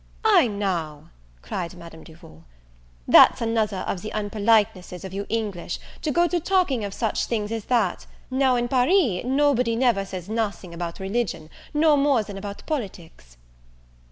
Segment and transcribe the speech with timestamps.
[0.25, 1.09] "Ay, now,"
[1.43, 2.43] cried Madame Duval,
[3.07, 7.51] "that's another of the unpolitenesses of you English, to go to talking of such things
[7.51, 12.63] as that: now in Paris nobody never says nothing about religion, no more than about
[12.65, 13.37] politics."